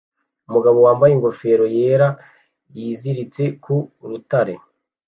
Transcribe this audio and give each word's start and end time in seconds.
Umugabo 0.47 0.77
wambaye 0.85 1.11
ingofero 1.13 1.65
yera 1.75 2.09
yiziritse 2.75 3.43
ku 3.63 3.75
rutare 4.09 4.53